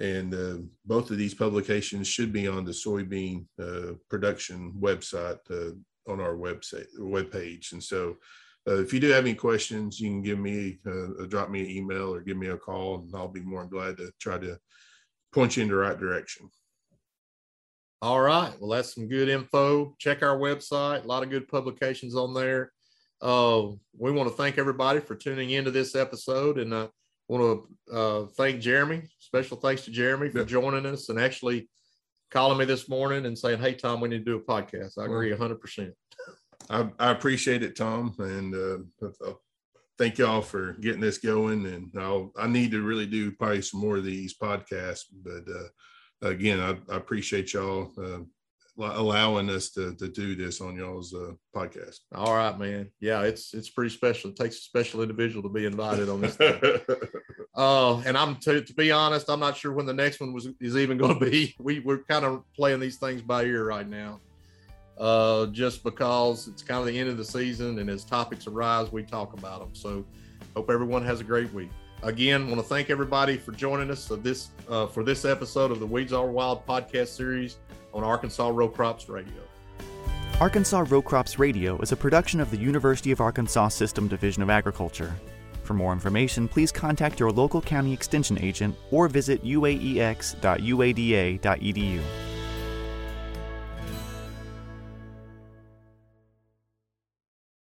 And 0.00 0.32
uh, 0.32 0.58
both 0.86 1.10
of 1.10 1.18
these 1.18 1.34
publications 1.34 2.06
should 2.06 2.32
be 2.32 2.46
on 2.46 2.64
the 2.64 2.70
soybean 2.70 3.46
uh, 3.60 3.94
production 4.08 4.72
website 4.78 5.40
uh, 5.50 5.72
on 6.08 6.20
our 6.20 6.36
website 6.36 6.86
webpage. 7.00 7.72
And 7.72 7.82
so, 7.82 8.14
uh, 8.68 8.80
if 8.80 8.92
you 8.92 9.00
do 9.00 9.08
have 9.08 9.24
any 9.24 9.34
questions, 9.34 9.98
you 9.98 10.10
can 10.10 10.22
give 10.22 10.38
me 10.38 10.78
uh, 10.86 11.24
drop 11.26 11.50
me 11.50 11.60
an 11.60 11.70
email 11.70 12.12
or 12.12 12.20
give 12.20 12.36
me 12.36 12.48
a 12.48 12.56
call, 12.56 12.96
and 12.96 13.14
I'll 13.14 13.28
be 13.28 13.40
more 13.40 13.60
than 13.60 13.70
glad 13.70 13.96
to 13.96 14.10
try 14.20 14.38
to 14.38 14.58
point 15.32 15.56
you 15.56 15.62
in 15.62 15.68
the 15.68 15.74
right 15.74 15.98
direction. 15.98 16.50
All 18.02 18.20
right. 18.20 18.52
Well, 18.60 18.70
that's 18.70 18.94
some 18.94 19.08
good 19.08 19.28
info. 19.28 19.96
Check 19.98 20.22
our 20.22 20.38
website. 20.38 21.04
A 21.04 21.06
lot 21.06 21.22
of 21.22 21.30
good 21.30 21.48
publications 21.48 22.14
on 22.14 22.32
there. 22.34 22.72
Uh, 23.20 23.70
we 23.98 24.12
want 24.12 24.28
to 24.28 24.36
thank 24.36 24.58
everybody 24.58 25.00
for 25.00 25.16
tuning 25.16 25.50
into 25.50 25.72
this 25.72 25.96
episode, 25.96 26.58
and 26.58 26.72
I 26.72 26.78
uh, 26.82 26.88
want 27.26 27.66
to 27.88 27.96
uh, 27.96 28.26
thank 28.36 28.60
Jeremy. 28.60 29.02
Special 29.18 29.56
thanks 29.56 29.84
to 29.86 29.90
Jeremy 29.90 30.28
for 30.28 30.44
joining 30.44 30.86
us 30.86 31.08
and 31.08 31.18
actually 31.18 31.68
calling 32.30 32.58
me 32.58 32.64
this 32.66 32.88
morning 32.88 33.26
and 33.26 33.36
saying, 33.36 33.60
"Hey, 33.60 33.74
Tom, 33.74 34.00
we 34.00 34.08
need 34.08 34.24
to 34.24 34.24
do 34.24 34.36
a 34.36 34.40
podcast." 34.40 34.98
I 34.98 35.06
agree, 35.06 35.34
hundred 35.36 35.60
percent. 35.60 35.94
I, 36.70 36.88
I, 36.98 37.10
appreciate 37.10 37.62
it, 37.62 37.76
Tom, 37.76 38.14
and 38.18 38.54
uh, 38.54 39.32
thank 39.98 40.18
y'all 40.18 40.42
for 40.42 40.74
getting 40.74 41.00
this 41.00 41.18
going. 41.18 41.66
And 41.66 41.90
I'll, 41.98 42.32
I 42.38 42.46
need 42.46 42.70
to 42.72 42.82
really 42.82 43.06
do 43.06 43.32
probably 43.32 43.62
some 43.62 43.80
more 43.80 43.96
of 43.96 44.04
these 44.04 44.36
podcasts, 44.36 45.04
but 45.24 45.44
uh, 45.48 46.28
again, 46.28 46.60
I, 46.60 46.92
I 46.92 46.96
appreciate 46.96 47.52
y'all 47.52 47.92
uh, 48.02 48.20
allowing 48.78 49.50
us 49.50 49.70
to, 49.70 49.94
to 49.96 50.08
do 50.08 50.34
this 50.36 50.60
on 50.60 50.76
y'all's 50.76 51.12
uh, 51.14 51.32
podcast. 51.54 51.98
All 52.14 52.34
right, 52.34 52.56
man. 52.58 52.90
Yeah, 53.00 53.22
it's 53.22 53.52
it's 53.54 53.70
pretty 53.70 53.90
special. 53.90 54.30
It 54.30 54.36
takes 54.36 54.56
a 54.56 54.60
special 54.60 55.02
individual 55.02 55.42
to 55.42 55.48
be 55.48 55.66
invited 55.66 56.08
on 56.08 56.20
this. 56.20 56.38
uh, 57.56 57.98
and 58.00 58.16
I'm 58.16 58.36
to, 58.36 58.62
to 58.62 58.74
be 58.74 58.92
honest, 58.92 59.28
I'm 59.28 59.40
not 59.40 59.56
sure 59.56 59.72
when 59.72 59.86
the 59.86 59.94
next 59.94 60.20
one 60.20 60.32
was 60.32 60.48
is 60.60 60.76
even 60.76 60.98
going 60.98 61.18
to 61.18 61.30
be. 61.30 61.54
We 61.68 61.80
we're 61.80 62.04
kind 62.04 62.24
of 62.24 62.44
playing 62.54 62.80
these 62.80 62.98
things 62.98 63.20
by 63.20 63.44
ear 63.44 63.66
right 63.66 63.88
now. 63.88 64.20
Uh, 64.98 65.46
just 65.46 65.84
because 65.84 66.48
it's 66.48 66.62
kind 66.62 66.80
of 66.80 66.86
the 66.86 66.98
end 66.98 67.08
of 67.08 67.16
the 67.16 67.24
season, 67.24 67.78
and 67.78 67.88
as 67.88 68.04
topics 68.04 68.46
arise, 68.48 68.90
we 68.90 69.04
talk 69.04 69.32
about 69.32 69.60
them. 69.60 69.70
So, 69.72 70.04
hope 70.56 70.70
everyone 70.70 71.04
has 71.04 71.20
a 71.20 71.24
great 71.24 71.52
week. 71.52 71.70
Again, 72.02 72.48
want 72.48 72.60
to 72.60 72.66
thank 72.66 72.90
everybody 72.90 73.36
for 73.36 73.52
joining 73.52 73.90
us 73.90 74.08
for 74.08 74.16
this 74.16 74.48
uh, 74.68 74.86
for 74.86 75.04
this 75.04 75.24
episode 75.24 75.70
of 75.70 75.80
the 75.80 75.86
Weeds 75.86 76.12
Are 76.12 76.26
Wild 76.26 76.66
podcast 76.66 77.08
series 77.08 77.58
on 77.94 78.02
Arkansas 78.04 78.48
Row 78.48 78.68
Crops 78.68 79.08
Radio. 79.08 79.42
Arkansas 80.40 80.84
Row 80.88 81.02
Crops 81.02 81.38
Radio 81.38 81.76
is 81.78 81.90
a 81.90 81.96
production 81.96 82.40
of 82.40 82.50
the 82.52 82.56
University 82.56 83.10
of 83.10 83.20
Arkansas 83.20 83.68
System 83.68 84.06
Division 84.06 84.42
of 84.42 84.50
Agriculture. 84.50 85.12
For 85.64 85.74
more 85.74 85.92
information, 85.92 86.46
please 86.48 86.70
contact 86.72 87.20
your 87.20 87.30
local 87.30 87.60
county 87.60 87.92
extension 87.92 88.38
agent 88.42 88.76
or 88.92 89.08
visit 89.08 89.44
uaex.uada.edu. 89.44 90.28